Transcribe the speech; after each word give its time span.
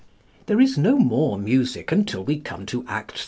There 0.47 0.59
is 0.59 0.79
no 0.79 0.97
more 0.97 1.37
music 1.37 1.91
until 1.91 2.23
we 2.23 2.39
come 2.39 2.65
to 2.65 2.83
Act 2.87 3.11
iii. 3.13 3.19